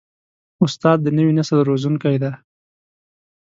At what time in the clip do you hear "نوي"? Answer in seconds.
1.17-1.33